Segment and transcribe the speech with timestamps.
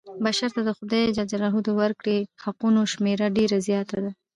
[0.23, 1.19] بشر ته د خدای ج
[1.67, 4.11] د ورکړي حقونو شمېره ډېره زیاته ده.